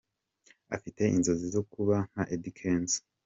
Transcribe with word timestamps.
Afite 0.75 1.01
inzozi 1.15 1.45
zo 1.55 1.61
kuba 1.71 1.95
nka 2.11 2.23
Eddy 2.33 2.51
Kenzo. 2.57 2.99